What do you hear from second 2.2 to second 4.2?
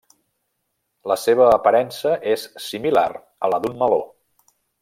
és similar a la d'un meló.